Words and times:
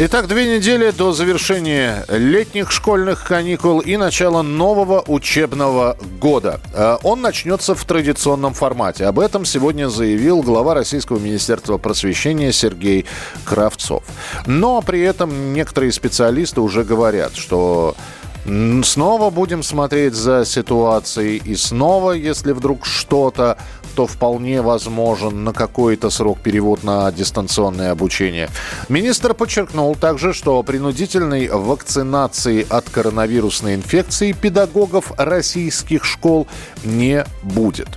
Итак, 0.00 0.28
две 0.28 0.56
недели 0.56 0.92
до 0.92 1.12
завершения 1.12 2.04
летних 2.08 2.70
школьных 2.70 3.26
каникул 3.26 3.80
и 3.80 3.96
начала 3.96 4.42
нового 4.42 5.02
учебного 5.08 5.96
года. 6.20 6.60
Э, 6.72 6.98
он 7.02 7.20
начнется 7.20 7.74
в 7.74 7.84
традиционном 7.84 8.54
формате. 8.54 9.06
Об 9.06 9.18
этом 9.18 9.44
сегодня 9.44 9.88
заявил 9.88 10.42
глава 10.42 10.74
Российского 10.74 11.18
Министерства 11.18 11.78
просвещения 11.78 12.52
Сергей 12.52 13.06
Кравцов. 13.44 14.04
Но 14.46 14.82
при 14.82 15.00
этом 15.00 15.52
некоторые 15.52 15.90
специалисты 15.90 16.60
уже 16.60 16.84
говорят, 16.84 17.34
что 17.34 17.96
Снова 18.82 19.28
будем 19.28 19.62
смотреть 19.62 20.14
за 20.14 20.46
ситуацией 20.46 21.42
и 21.44 21.54
снова, 21.54 22.12
если 22.12 22.52
вдруг 22.52 22.86
что-то 22.86 23.58
то 23.98 24.06
вполне 24.06 24.62
возможен 24.62 25.42
на 25.42 25.52
какой-то 25.52 26.08
срок 26.08 26.38
перевод 26.38 26.84
на 26.84 27.10
дистанционное 27.10 27.90
обучение. 27.90 28.48
Министр 28.88 29.34
подчеркнул 29.34 29.96
также, 29.96 30.32
что 30.32 30.62
принудительной 30.62 31.48
вакцинации 31.48 32.64
от 32.70 32.88
коронавирусной 32.88 33.74
инфекции 33.74 34.30
педагогов 34.30 35.10
российских 35.16 36.04
школ 36.04 36.46
не 36.84 37.26
будет. 37.42 37.88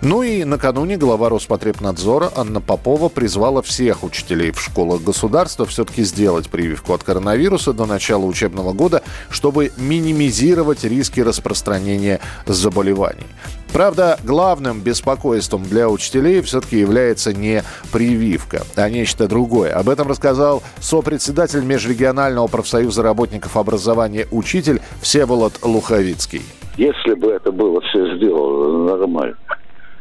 Ну 0.00 0.24
и 0.24 0.42
накануне 0.42 0.96
глава 0.96 1.28
Роспотребнадзора 1.28 2.32
Анна 2.34 2.60
Попова 2.60 3.08
призвала 3.08 3.62
всех 3.62 4.02
учителей 4.02 4.50
в 4.50 4.60
школах 4.60 5.02
государства 5.02 5.66
все-таки 5.66 6.02
сделать 6.02 6.48
прививку 6.48 6.94
от 6.94 7.04
коронавируса 7.04 7.72
до 7.72 7.86
начала 7.86 8.24
учебного 8.24 8.72
года, 8.72 9.04
чтобы 9.30 9.70
минимизировать 9.94 10.84
риски 10.84 11.20
распространения 11.20 12.20
заболеваний. 12.46 13.26
Правда, 13.72 14.18
главным 14.24 14.80
беспокойством 14.80 15.64
для 15.64 15.88
учителей 15.88 16.40
все-таки 16.42 16.78
является 16.78 17.32
не 17.32 17.62
прививка, 17.92 18.62
а 18.76 18.88
нечто 18.88 19.28
другое. 19.28 19.72
Об 19.72 19.88
этом 19.88 20.08
рассказал 20.08 20.62
сопредседатель 20.80 21.64
Межрегионального 21.64 22.46
профсоюза 22.46 23.02
работников 23.02 23.56
образования 23.56 24.26
«Учитель» 24.30 24.80
Всеволод 25.00 25.54
Луховицкий. 25.62 26.42
Если 26.76 27.14
бы 27.14 27.30
это 27.30 27.52
было 27.52 27.80
все 27.82 28.16
сделано 28.16 28.96
нормально, 28.96 29.36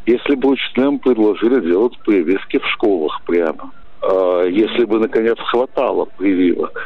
если 0.06 0.36
бы 0.36 0.50
учителям 0.50 1.00
предложили 1.00 1.60
делать 1.62 1.98
прививки 2.06 2.58
в 2.60 2.68
школах 2.74 3.22
прямо, 3.26 3.72
а 4.02 4.46
если 4.46 4.86
бы, 4.86 5.00
наконец, 5.00 5.38
хватало 5.52 6.06
прививок, 6.18 6.80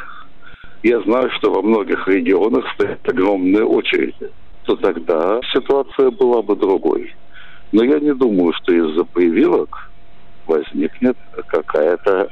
я 0.88 1.00
знаю, 1.02 1.30
что 1.38 1.52
во 1.52 1.62
многих 1.62 2.06
регионах 2.08 2.64
стоят 2.74 3.08
огромные 3.08 3.64
очереди 3.64 4.30
то 4.68 4.76
тогда 4.76 5.40
ситуация 5.54 6.10
была 6.10 6.42
бы 6.42 6.54
другой. 6.54 7.10
Но 7.72 7.84
я 7.84 7.98
не 8.00 8.14
думаю, 8.14 8.52
что 8.52 8.70
из-за 8.74 9.04
прививок 9.04 9.90
возникнет 10.46 11.16
какая-то 11.46 12.28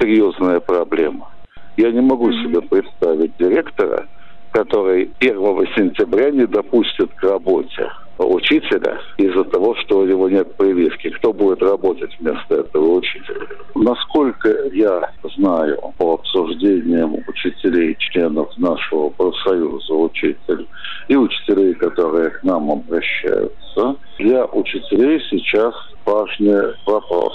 серьезная 0.00 0.58
проблема. 0.58 1.28
Я 1.76 1.92
не 1.92 2.00
могу 2.00 2.32
себе 2.32 2.60
представить 2.60 3.36
директора, 3.38 4.08
который 4.50 5.12
1 5.20 5.34
сентября 5.76 6.32
не 6.32 6.44
допустит 6.44 7.14
к 7.14 7.22
работе 7.22 7.88
учителя 8.24 9.00
из-за 9.16 9.44
того, 9.44 9.74
что 9.76 10.00
у 10.00 10.06
него 10.06 10.28
нет 10.28 10.54
прививки. 10.56 11.10
Кто 11.10 11.32
будет 11.32 11.62
работать 11.62 12.14
вместо 12.18 12.56
этого 12.56 12.96
учителя? 12.96 13.46
Насколько 13.74 14.48
я 14.72 15.10
знаю 15.36 15.78
по 15.98 16.14
обсуждениям 16.14 17.16
учителей, 17.26 17.96
членов 17.98 18.56
нашего 18.58 19.10
профсоюза 19.10 19.94
учителей 19.94 20.68
и 21.08 21.16
учителей, 21.16 21.74
которые 21.74 22.30
к 22.30 22.42
нам 22.42 22.70
обращаются, 22.70 23.96
для 24.18 24.44
учителей 24.46 25.20
сейчас 25.30 25.74
важный 26.04 26.74
вопрос. 26.86 27.34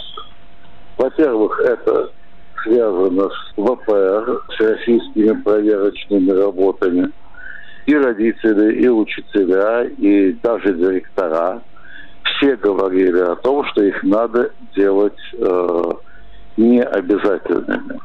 Во-первых, 0.97 1.59
это 1.61 2.11
связано 2.63 3.29
с 3.29 3.53
ВПР, 3.57 4.41
с 4.55 4.59
российскими 4.59 5.41
проверочными 5.41 6.31
работами– 6.31 7.11
и 7.85 7.95
родители, 7.95 8.81
и 8.81 8.87
учителя, 8.87 9.83
и 9.83 10.33
даже 10.43 10.73
директора 10.73 11.61
все 12.23 12.55
говорили 12.55 13.19
о 13.19 13.35
том, 13.35 13.63
что 13.65 13.83
их 13.83 14.01
надо 14.03 14.51
делать 14.75 15.19
э, 15.37 15.91
необязательными. 16.57 17.99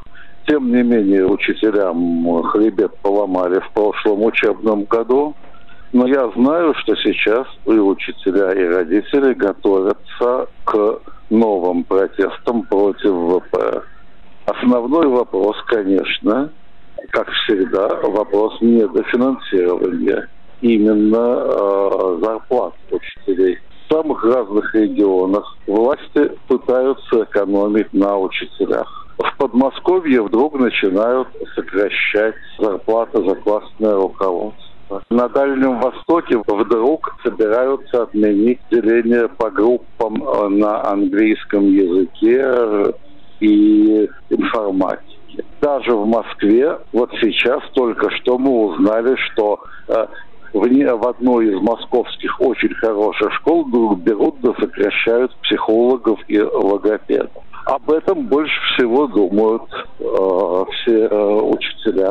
Тем 0.47 0.71
не 0.71 0.83
менее, 0.83 1.25
учителям 1.25 2.43
хребет 2.43 2.95
поломали 3.01 3.59
в 3.59 3.71
прошлом 3.71 4.23
учебном 4.23 4.83
году. 4.85 5.35
Но 5.93 6.07
я 6.07 6.29
знаю, 6.35 6.73
что 6.75 6.95
сейчас 6.95 7.47
и 7.65 7.71
учителя, 7.71 8.51
и 8.53 8.63
родители 8.65 9.33
готовятся 9.33 10.47
к 10.63 10.99
новым 11.29 11.83
протестам 11.83 12.63
против 12.63 13.11
ВП. 13.11 13.83
Основной 14.45 15.07
вопрос, 15.07 15.55
конечно, 15.67 16.49
как 17.11 17.29
всегда, 17.31 17.87
вопрос 18.03 18.59
недофинансирования 18.61 20.29
именно 20.61 21.43
э, 21.43 22.19
зарплат 22.21 22.73
учителей. 22.91 23.57
В 23.87 23.93
самых 23.93 24.23
разных 24.23 24.73
регионах 24.73 25.57
власти 25.67 26.31
пытаются 26.47 27.23
экономить 27.23 27.91
на 27.93 28.17
учителях. 28.17 28.87
В 29.17 29.37
Подмосковье 29.37 30.23
вдруг 30.23 30.59
начинают 30.59 31.27
сокращать 31.55 32.35
зарплаты 32.57 33.23
за 33.27 33.35
классное 33.35 33.95
руководство. 33.95 35.03
На 35.09 35.29
Дальнем 35.29 35.79
Востоке 35.79 36.37
вдруг 36.47 37.15
собираются 37.23 38.03
отменить 38.03 38.59
деление 38.71 39.27
по 39.27 39.49
группам 39.49 40.23
э, 40.23 40.47
на 40.49 40.89
английском 40.89 41.65
языке 41.65 42.93
и 43.39 44.09
информатике 44.29 45.10
даже 45.61 45.95
в 45.95 46.05
Москве, 46.05 46.77
вот 46.91 47.11
сейчас 47.21 47.61
только 47.73 48.09
что 48.17 48.37
мы 48.37 48.51
узнали, 48.65 49.15
что 49.15 49.59
э, 49.87 50.05
в, 50.53 50.67
не, 50.67 50.85
в 50.85 51.07
одной 51.07 51.53
из 51.53 51.61
московских 51.61 52.41
очень 52.41 52.73
хороших 52.75 53.31
школ 53.35 53.65
берут 53.65 54.35
да 54.41 54.53
сокращают 54.59 55.33
психологов 55.43 56.19
и 56.27 56.41
логопедов. 56.41 57.31
Об 57.65 57.91
этом 57.91 58.27
больше 58.27 58.53
всего 58.73 59.07
думают 59.07 59.63
э, 59.99 60.65
все 60.73 61.05
э, 61.05 61.41
учителя. 61.41 62.09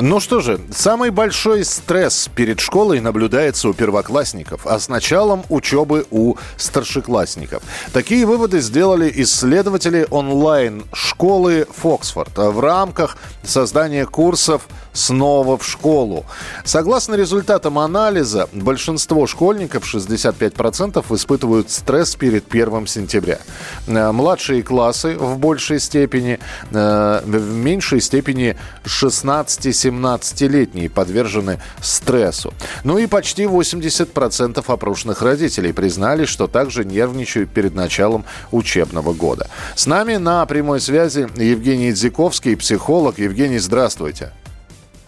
Ну 0.00 0.20
что 0.20 0.38
же, 0.38 0.60
самый 0.70 1.10
большой 1.10 1.64
стресс 1.64 2.30
перед 2.32 2.60
школой 2.60 3.00
наблюдается 3.00 3.68
у 3.68 3.72
первоклассников, 3.74 4.64
а 4.64 4.78
с 4.78 4.88
началом 4.88 5.42
учебы 5.48 6.06
у 6.12 6.36
старшеклассников. 6.56 7.64
Такие 7.92 8.24
выводы 8.24 8.60
сделали 8.60 9.12
исследователи 9.16 10.06
онлайн-школы 10.08 11.66
Фоксфорд 11.76 12.30
в 12.36 12.60
рамках 12.60 13.16
создания 13.42 14.06
курсов 14.06 14.68
снова 14.98 15.56
в 15.56 15.64
школу. 15.64 16.26
Согласно 16.64 17.14
результатам 17.14 17.78
анализа, 17.78 18.48
большинство 18.52 19.26
школьников, 19.26 19.94
65%, 19.94 21.04
испытывают 21.14 21.70
стресс 21.70 22.16
перед 22.16 22.52
1 22.52 22.86
сентября. 22.86 23.38
Э, 23.86 24.12
младшие 24.12 24.62
классы 24.62 25.16
в 25.16 25.38
большей 25.38 25.80
степени, 25.80 26.38
э, 26.70 27.20
в 27.24 27.54
меньшей 27.54 28.00
степени 28.00 28.56
16-17-летние 28.84 30.90
подвержены 30.90 31.60
стрессу. 31.80 32.52
Ну 32.84 32.98
и 32.98 33.06
почти 33.06 33.44
80% 33.44 34.64
опрошенных 34.66 35.22
родителей 35.22 35.72
признали, 35.72 36.24
что 36.24 36.48
также 36.48 36.84
нервничают 36.84 37.50
перед 37.50 37.74
началом 37.74 38.24
учебного 38.50 39.12
года. 39.12 39.48
С 39.76 39.86
нами 39.86 40.16
на 40.16 40.44
прямой 40.46 40.80
связи 40.80 41.28
Евгений 41.36 41.92
Дзиковский, 41.92 42.56
психолог. 42.56 43.18
Евгений, 43.18 43.58
здравствуйте. 43.58 44.32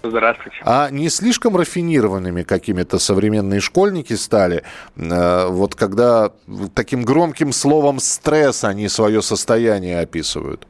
Здравствуйте. 0.03 0.59
А 0.65 0.91
не 0.91 1.09
слишком 1.11 1.57
рафинированными 1.57 2.43
какими-то 2.43 2.99
современные 2.99 3.61
школьники 3.61 4.15
стали, 4.15 4.63
э, 4.97 5.47
вот 5.49 5.75
когда 5.75 6.33
таким 6.75 7.03
громким 7.03 7.53
словом 7.53 8.01
стресс 8.01 8.65
они 8.65 8.89
свое 8.89 9.21
состояние 9.21 10.01
описывают? 10.01 10.67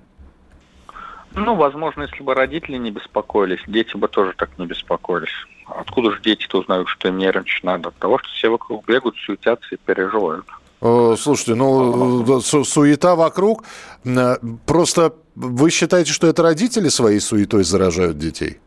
Ну, 1.32 1.54
возможно, 1.54 2.02
если 2.02 2.22
бы 2.24 2.34
родители 2.34 2.76
не 2.76 2.90
беспокоились, 2.90 3.60
дети 3.68 3.96
бы 3.96 4.08
тоже 4.08 4.32
так 4.36 4.50
не 4.58 4.66
беспокоились. 4.66 5.30
Откуда 5.66 6.10
же 6.10 6.20
дети-то 6.20 6.58
узнают, 6.58 6.88
что 6.88 7.06
им 7.06 7.18
нервничать 7.18 7.62
надо? 7.62 7.90
От 7.90 7.96
того, 7.96 8.18
что 8.18 8.28
все 8.30 8.48
вокруг 8.48 8.84
бегают, 8.84 9.16
суетятся 9.24 9.74
и 9.74 9.78
переживают. 9.78 10.46
Э, 10.80 11.14
слушайте, 11.16 11.54
ну, 11.54 12.38
э, 12.38 12.40
су 12.40 12.64
суета 12.64 13.14
вокруг. 13.14 13.64
Просто 14.66 15.14
вы 15.36 15.70
считаете, 15.70 16.12
что 16.12 16.26
это 16.26 16.42
родители 16.42 16.88
своей 16.88 17.20
суетой 17.20 17.62
заражают 17.62 18.18
детей? 18.18 18.58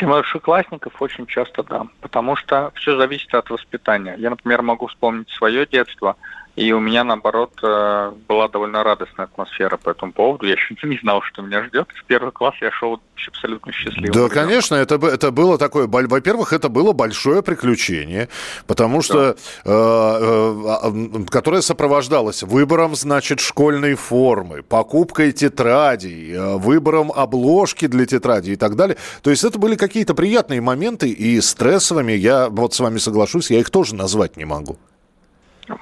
Младшеклассников 0.00 1.02
очень 1.02 1.26
часто 1.26 1.64
да, 1.64 1.86
потому 2.00 2.36
что 2.36 2.70
все 2.76 2.96
зависит 2.96 3.34
от 3.34 3.50
воспитания. 3.50 4.14
Я, 4.18 4.30
например, 4.30 4.62
могу 4.62 4.86
вспомнить 4.86 5.28
свое 5.30 5.66
детство. 5.66 6.16
И 6.56 6.72
у 6.72 6.80
меня, 6.80 7.04
наоборот, 7.04 7.52
э, 7.62 8.12
была 8.28 8.48
довольно 8.48 8.82
радостная 8.82 9.26
атмосфера 9.26 9.76
по 9.76 9.90
этому 9.90 10.12
поводу. 10.12 10.46
Я 10.46 10.52
еще 10.52 10.76
не 10.86 10.98
знал, 10.98 11.22
что 11.22 11.42
меня 11.42 11.64
ждет. 11.64 11.88
В 11.94 12.04
первый 12.04 12.32
класс 12.32 12.54
я 12.60 12.70
шел 12.70 13.00
абсолютно 13.28 13.72
счастливым. 13.72 14.12
Да, 14.12 14.28
конечно, 14.28 14.74
это, 14.74 14.94
это 15.06 15.30
было 15.30 15.58
такое... 15.58 15.86
Во-первых, 15.86 16.52
это 16.52 16.68
было 16.68 16.92
большое 16.92 17.42
приключение, 17.42 18.28
потому 18.66 19.02
что... 19.02 19.36
Да. 19.64 19.70
Э, 19.70 20.80
э, 20.84 21.24
которое 21.30 21.62
сопровождалось 21.62 22.42
выбором, 22.42 22.94
значит, 22.96 23.40
школьной 23.40 23.94
формы, 23.94 24.62
покупкой 24.62 25.32
тетрадей, 25.32 26.32
э, 26.32 26.56
выбором 26.56 27.12
обложки 27.12 27.86
для 27.86 28.06
тетради 28.06 28.50
и 28.50 28.56
так 28.56 28.76
далее. 28.76 28.96
То 29.22 29.30
есть 29.30 29.44
это 29.44 29.58
были 29.58 29.76
какие-то 29.76 30.14
приятные 30.14 30.60
моменты, 30.60 31.10
и 31.10 31.40
стрессовыми, 31.40 32.12
я 32.12 32.48
вот 32.48 32.74
с 32.74 32.80
вами 32.80 32.98
соглашусь, 32.98 33.50
я 33.50 33.60
их 33.60 33.70
тоже 33.70 33.94
назвать 33.94 34.36
не 34.36 34.44
могу. 34.44 34.78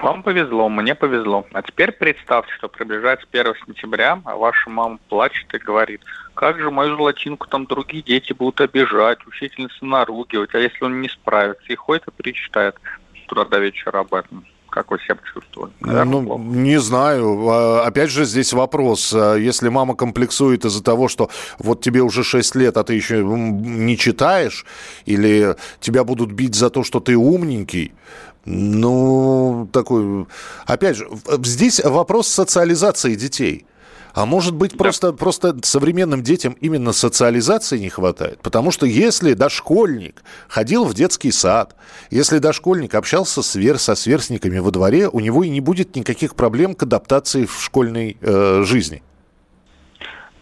Вам 0.00 0.23
повезло, 0.23 0.69
мне 0.69 0.94
повезло. 0.94 1.46
А 1.52 1.62
теперь 1.62 1.93
представьте, 1.93 2.52
что 2.55 2.69
приближается 2.69 3.26
1 3.31 3.55
сентября, 3.67 4.20
а 4.25 4.37
ваша 4.37 4.69
мама 4.69 4.99
плачет 5.08 5.52
и 5.55 5.58
говорит, 5.58 6.02
как 6.35 6.58
же 6.58 6.70
мою 6.70 6.96
золотинку 6.96 7.46
там 7.46 7.64
другие 7.64 8.02
дети 8.02 8.35
будут 8.35 8.61
обижать, 8.61 9.26
учительница 9.26 9.85
наругивать, 9.85 10.55
а 10.55 10.58
если 10.58 10.85
он 10.85 11.00
не 11.00 11.08
справится? 11.08 11.73
И 11.73 11.75
ходит 11.75 12.06
и 12.06 12.11
перечитает 12.11 12.76
утра 13.25 13.44
до 13.46 13.58
вечера 13.58 14.00
об 14.00 14.12
этом. 14.12 14.44
Как 14.70 14.91
вы 14.91 14.99
себя 14.99 15.17
чувствовали? 15.32 15.73
Наверное, 15.81 16.20
ну, 16.20 16.26
плохо. 16.26 16.43
не 16.43 16.81
знаю. 16.81 17.49
А, 17.49 17.87
опять 17.87 18.11
же, 18.11 18.25
здесь 18.25 18.53
вопрос. 18.53 19.12
А, 19.15 19.37
если 19.37 19.69
мама 19.69 19.94
комплексует 19.94 20.65
из-за 20.65 20.82
того, 20.82 21.09
что 21.09 21.31
вот 21.59 21.81
тебе 21.81 22.03
уже 22.03 22.23
6 22.23 22.55
лет, 22.55 22.76
а 22.76 22.85
ты 22.85 22.94
еще 22.94 23.25
не 23.25 23.97
читаешь, 23.97 24.67
или 25.06 25.56
тебя 25.81 26.05
будут 26.05 26.32
бить 26.32 26.55
за 26.55 26.70
то, 26.70 26.85
что 26.85 27.00
ты 27.00 27.17
умненький, 27.17 27.93
ну, 28.44 29.69
такой... 29.73 30.26
Опять 30.67 30.97
же, 30.97 31.09
здесь 31.43 31.81
вопрос 31.85 32.29
социализации 32.29 33.15
детей. 33.15 33.67
А 34.14 34.26
может 34.26 34.55
быть, 34.55 34.72
да. 34.72 34.78
просто, 34.78 35.12
просто 35.12 35.56
современным 35.62 36.22
детям 36.22 36.56
именно 36.60 36.93
социализации 36.93 37.78
не 37.78 37.88
хватает? 37.88 38.40
Потому 38.43 38.70
что 38.70 38.87
если 38.87 39.34
дошкольник 39.34 40.22
ходил 40.49 40.84
в 40.84 40.94
детский 40.94 41.31
сад, 41.31 41.76
если 42.10 42.38
дошкольник 42.38 42.94
общался 42.94 43.43
с 43.43 43.55
вер, 43.55 43.78
со 43.78 43.94
сверстниками 43.94 44.58
во 44.58 44.70
дворе, 44.70 45.08
у 45.08 45.20
него 45.20 45.44
и 45.44 45.49
не 45.49 45.60
будет 45.60 45.96
никаких 45.96 46.34
проблем 46.34 46.75
к 46.75 46.82
адаптации 46.82 47.44
в 47.44 47.62
школьной 47.62 48.16
э, 48.20 48.62
жизни. 48.64 49.02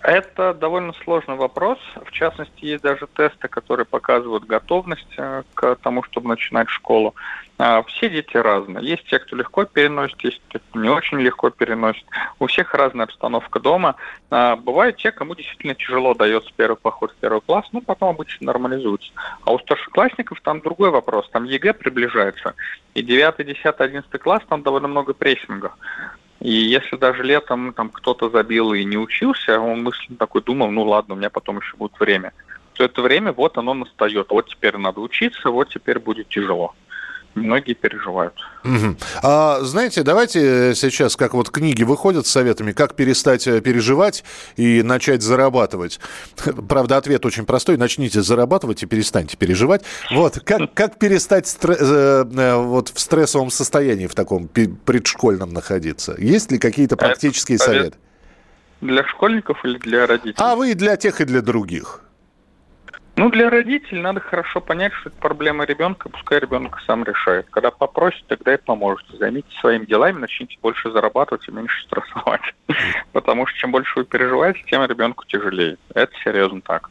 Это 0.06 0.54
довольно 0.54 0.92
сложный 1.02 1.34
вопрос. 1.34 1.80
В 2.04 2.12
частности, 2.12 2.64
есть 2.64 2.84
даже 2.84 3.08
тесты, 3.12 3.48
которые 3.48 3.86
показывают 3.86 4.44
готовность 4.44 5.12
э, 5.18 5.42
к 5.52 5.74
тому, 5.82 6.04
чтобы 6.04 6.28
начинать 6.28 6.68
школу. 6.68 7.16
А, 7.58 7.82
все 7.82 8.08
дети 8.08 8.36
разные. 8.36 8.86
Есть 8.86 9.04
те, 9.08 9.18
кто 9.18 9.34
легко 9.34 9.64
переносит, 9.64 10.20
есть 10.20 10.40
те, 10.50 10.60
кто 10.60 10.78
не 10.78 10.88
очень 10.88 11.18
легко 11.18 11.50
переносит. 11.50 12.04
У 12.38 12.46
всех 12.46 12.72
разная 12.74 13.06
обстановка 13.06 13.58
дома. 13.58 13.96
А, 14.30 14.54
бывают 14.54 14.96
те, 14.96 15.10
кому 15.10 15.34
действительно 15.34 15.74
тяжело 15.74 16.14
дается 16.14 16.52
первый 16.56 16.76
поход 16.76 17.10
в 17.10 17.16
первый 17.16 17.40
класс, 17.40 17.66
ну, 17.72 17.80
потом 17.80 18.10
обычно 18.10 18.46
нормализуется. 18.46 19.10
А 19.44 19.52
у 19.52 19.58
старшеклассников 19.58 20.40
там 20.40 20.60
другой 20.60 20.90
вопрос. 20.90 21.28
Там 21.30 21.42
ЕГЭ 21.42 21.72
приближается. 21.72 22.54
И 22.94 23.02
9, 23.02 23.44
10, 23.44 23.64
11 23.64 24.22
класс, 24.22 24.42
там 24.48 24.62
довольно 24.62 24.86
много 24.86 25.14
прессинга. 25.14 25.72
И 26.46 26.52
если 26.52 26.94
даже 26.94 27.24
летом 27.24 27.72
там 27.72 27.88
кто-то 27.88 28.30
забил 28.30 28.72
и 28.72 28.84
не 28.84 28.96
учился, 28.96 29.58
он 29.58 29.82
мысленно 29.82 30.16
такой 30.16 30.42
думал, 30.42 30.70
ну 30.70 30.84
ладно, 30.84 31.14
у 31.14 31.16
меня 31.18 31.28
потом 31.28 31.58
еще 31.58 31.76
будет 31.76 31.98
время. 31.98 32.32
То 32.74 32.84
это 32.84 33.02
время, 33.02 33.32
вот 33.32 33.58
оно 33.58 33.74
настает. 33.74 34.30
Вот 34.30 34.46
теперь 34.48 34.76
надо 34.76 35.00
учиться, 35.00 35.50
вот 35.50 35.70
теперь 35.70 35.98
будет 35.98 36.28
тяжело 36.28 36.72
многие 37.36 37.74
переживают. 37.74 38.34
Угу. 38.64 38.96
А, 39.22 39.60
знаете, 39.60 40.02
давайте 40.02 40.74
сейчас, 40.74 41.16
как 41.16 41.34
вот 41.34 41.50
книги 41.50 41.82
выходят 41.82 42.26
с 42.26 42.30
советами, 42.30 42.72
как 42.72 42.94
перестать 42.94 43.46
э, 43.46 43.60
переживать 43.60 44.24
и 44.56 44.82
начать 44.82 45.22
зарабатывать. 45.22 46.00
Правда, 46.68 46.96
ответ 46.96 47.24
очень 47.24 47.44
простой. 47.44 47.76
Начните 47.76 48.22
зарабатывать 48.22 48.82
и 48.82 48.86
перестаньте 48.86 49.36
переживать. 49.36 49.84
Вот, 50.10 50.40
как, 50.44 50.72
как 50.74 50.98
перестать 50.98 51.46
стр... 51.46 51.72
Э, 51.72 52.24
э, 52.24 52.54
вот 52.56 52.88
в 52.88 52.98
стрессовом 52.98 53.50
состоянии 53.50 54.06
в 54.06 54.14
таком 54.14 54.48
предшкольном 54.48 55.52
находиться? 55.52 56.16
Есть 56.18 56.50
ли 56.50 56.58
какие-то 56.58 56.96
практические 56.96 57.58
советы? 57.58 57.98
Для 58.80 59.04
школьников 59.04 59.64
или 59.64 59.78
для 59.78 60.06
родителей? 60.06 60.34
А 60.38 60.54
вы 60.54 60.72
и 60.72 60.74
для 60.74 60.96
тех, 60.96 61.20
и 61.20 61.24
для 61.24 61.40
других. 61.40 62.02
Ну, 63.18 63.30
для 63.30 63.48
родителей 63.48 64.02
надо 64.02 64.20
хорошо 64.20 64.60
понять, 64.60 64.92
что 64.92 65.08
это 65.08 65.18
проблема 65.18 65.64
ребенка, 65.64 66.10
пускай 66.10 66.38
ребенок 66.38 66.78
сам 66.86 67.02
решает. 67.02 67.46
Когда 67.48 67.70
попросит, 67.70 68.26
тогда 68.26 68.52
и 68.52 68.58
поможете. 68.58 69.16
Займитесь 69.16 69.58
своими 69.58 69.86
делами, 69.86 70.18
начните 70.18 70.58
больше 70.60 70.90
зарабатывать 70.90 71.48
и 71.48 71.50
меньше 71.50 71.82
стрессовать. 71.84 72.42
Потому 73.12 73.46
что 73.46 73.58
чем 73.58 73.70
больше 73.72 73.98
вы 73.98 74.04
переживаете, 74.04 74.62
тем 74.70 74.84
ребенку 74.84 75.24
тяжелее. 75.24 75.78
Это 75.94 76.12
серьезно 76.22 76.60
так. 76.60 76.90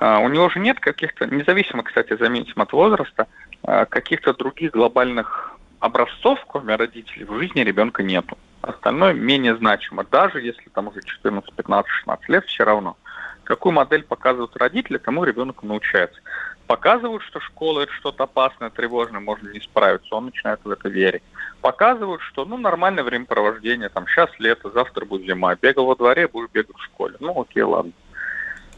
А, 0.00 0.18
у 0.18 0.28
него 0.28 0.50
же 0.50 0.60
нет 0.60 0.80
каких-то, 0.80 1.26
независимо, 1.26 1.82
кстати, 1.82 2.14
заметим 2.14 2.60
от 2.60 2.70
возраста, 2.74 3.26
а, 3.62 3.86
каких-то 3.86 4.34
других 4.34 4.72
глобальных 4.72 5.56
образцов, 5.80 6.44
кроме 6.46 6.76
родителей, 6.76 7.24
в 7.24 7.38
жизни 7.38 7.60
ребенка 7.60 8.02
нету. 8.02 8.36
Остальное 8.60 9.14
менее 9.14 9.56
значимо, 9.56 10.04
даже 10.04 10.42
если 10.42 10.68
там 10.74 10.88
уже 10.88 11.00
14, 11.02 11.54
15, 11.54 11.90
16 11.90 12.28
лет, 12.28 12.44
все 12.44 12.64
равно 12.64 12.98
какую 13.44 13.72
модель 13.72 14.02
показывают 14.02 14.56
родители, 14.56 14.98
тому 14.98 15.24
ребенок 15.24 15.62
научается. 15.62 16.20
Показывают, 16.66 17.22
что 17.22 17.40
школа 17.40 17.82
это 17.82 17.92
что-то 17.92 18.24
опасное, 18.24 18.70
тревожное, 18.70 19.20
можно 19.20 19.50
не 19.50 19.60
справиться, 19.60 20.14
он 20.14 20.26
начинает 20.26 20.60
в 20.64 20.70
это 20.70 20.88
верить. 20.88 21.22
Показывают, 21.60 22.22
что 22.22 22.44
ну 22.44 22.56
нормальное 22.56 23.04
времяпровождение, 23.04 23.90
там 23.90 24.06
сейчас 24.06 24.30
лето, 24.38 24.70
завтра 24.70 25.04
будет 25.04 25.26
зима, 25.26 25.54
бегал 25.56 25.86
во 25.86 25.94
дворе, 25.94 26.26
будешь 26.26 26.50
бегать 26.52 26.76
в 26.76 26.84
школе. 26.84 27.16
Ну 27.20 27.40
окей, 27.40 27.62
ладно. 27.62 27.92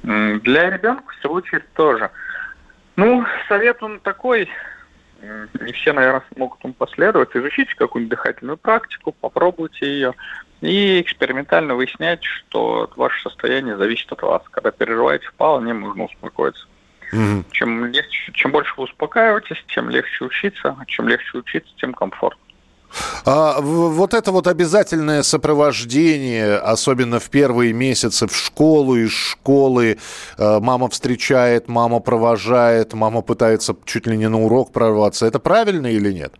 Для 0.03 0.71
ребенка, 0.71 1.12
в 1.12 1.21
свою 1.21 1.37
очередь, 1.37 1.73
тоже. 1.75 2.11
Ну, 2.97 3.25
совет 3.49 3.83
он 3.83 4.01
такой, 4.01 4.49
не 5.61 5.73
все, 5.73 5.93
наверное, 5.93 6.23
смогут 6.35 6.63
ему 6.63 6.75
последовать. 6.75 7.35
Изучите 7.35 7.75
какую-нибудь 7.75 8.17
дыхательную 8.17 8.57
практику, 8.57 9.13
попробуйте 9.13 9.87
ее 9.87 10.15
и 10.61 11.01
экспериментально 11.01 11.75
выяснять, 11.75 12.25
что 12.25 12.91
ваше 12.97 13.23
состояние 13.23 13.77
зависит 13.77 14.11
от 14.13 14.23
вас. 14.23 14.43
Когда 14.51 14.71
переживаете, 14.71 15.27
вполне 15.29 15.75
можно 15.75 16.05
успокоиться. 16.05 16.67
Mm-hmm. 17.13 17.45
Чем, 17.53 17.87
легче, 17.87 18.33
чем 18.33 18.51
больше 18.53 18.73
вы 18.77 18.85
успокаиваетесь, 18.85 19.63
тем 19.69 19.91
легче 19.91 20.25
учиться. 20.25 20.77
Чем 20.87 21.09
легче 21.09 21.39
учиться, 21.39 21.73
тем 21.77 21.93
комфортнее. 21.93 22.46
А, 23.25 23.61
вот 23.61 24.15
это 24.15 24.33
вот 24.33 24.47
обязательное 24.47 25.23
сопровождение, 25.23 26.56
особенно 26.56 27.21
в 27.21 27.29
первые 27.31 27.73
месяцы 27.73 28.26
в 28.26 28.37
школу, 28.37 28.97
из 28.97 29.11
школы, 29.11 29.99
э, 30.38 30.61
мама 30.61 30.88
встречает, 30.88 31.69
мама 31.69 32.00
провожает, 32.00 32.95
мама 32.95 33.23
пытается 33.23 33.76
чуть 33.85 34.07
ли 34.07 34.16
не 34.16 34.28
на 34.28 34.43
урок 34.43 34.73
прорваться, 34.73 35.26
это 35.26 35.38
правильно 35.38 35.88
или 35.88 36.12
нет? 36.12 36.35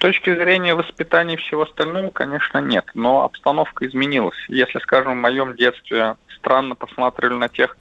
Точки 0.00 0.34
зрения 0.34 0.74
воспитания 0.74 1.34
и 1.34 1.36
всего 1.36 1.62
остального, 1.62 2.10
конечно, 2.10 2.58
нет. 2.58 2.84
Но 2.94 3.22
обстановка 3.22 3.86
изменилась. 3.86 4.38
Если, 4.48 4.80
скажем, 4.80 5.12
в 5.12 5.22
моем 5.22 5.54
детстве 5.54 6.16
странно 6.36 6.74
посмотрели 6.74 7.34
на 7.34 7.48
тех, 7.48 7.76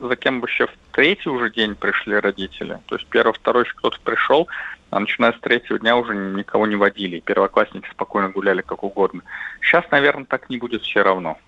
за 0.00 0.16
кем 0.16 0.40
бы 0.40 0.48
еще 0.48 0.66
в 0.66 0.72
третий 0.92 1.28
уже 1.28 1.50
день 1.50 1.76
пришли 1.76 2.16
родители. 2.16 2.78
То 2.86 2.96
есть 2.96 3.06
первый, 3.08 3.34
второй 3.34 3.64
кто-то 3.64 3.98
пришел, 4.02 4.48
а 4.90 4.98
начиная 4.98 5.32
с 5.32 5.40
третьего 5.40 5.78
дня 5.78 5.96
уже 5.96 6.14
никого 6.14 6.66
не 6.66 6.76
водили. 6.76 7.20
Первоклассники 7.20 7.88
спокойно 7.90 8.30
гуляли 8.30 8.62
как 8.62 8.82
угодно. 8.82 9.22
Сейчас, 9.60 9.84
наверное, 9.90 10.24
так 10.24 10.50
не 10.50 10.56
будет 10.56 10.82
все 10.82 11.02
равно. 11.02 11.38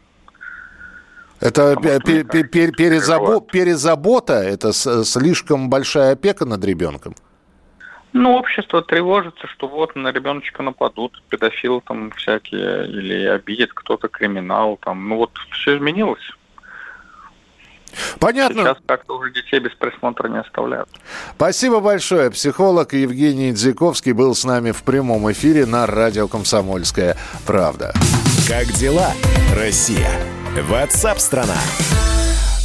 Это 1.40 1.75
перезабота, 3.50 4.35
это 4.35 4.73
слишком 4.73 5.71
большая 5.71 6.12
опека 6.12 6.45
над 6.45 6.64
ребенком? 6.64 7.16
Ну, 8.12 8.37
общество 8.37 8.83
тревожится, 8.83 9.47
что 9.47 9.69
вот 9.69 9.97
на 9.97 10.12
ребеночка 10.12 10.62
нападут, 10.62 11.23
педофилы 11.28 11.81
там 11.87 12.11
всякие, 12.12 12.87
или 12.87 13.25
обидит 13.26 13.73
кто-то 13.73 14.09
криминал, 14.09 14.76
там, 14.76 15.09
ну 15.09 15.16
вот 15.16 15.31
все 15.52 15.76
изменилось. 15.76 16.31
Понятно. 18.19 18.62
Сейчас 18.62 18.78
как-то 18.87 19.19
уже 19.19 19.33
детей 19.33 19.61
без 19.61 19.73
присмотра 19.73 20.28
не 20.28 20.38
оставляют. 20.38 20.88
Спасибо 21.37 21.81
большое. 21.81 22.31
Психолог 22.31 22.95
Евгений 22.95 23.52
Дзиковский 23.52 24.12
был 24.12 24.35
с 24.35 24.45
нами 24.45 24.71
в 24.71 24.83
прямом 24.83 25.31
эфире 25.33 25.66
на 25.66 25.87
радио 25.87 26.28
«Комсомольская 26.28 27.16
правда». 27.47 27.92
Как 28.49 28.66
дела, 28.69 29.12
Россия? 29.54 30.11
Ватсап-страна! 30.69 31.54
страна 31.54 32.12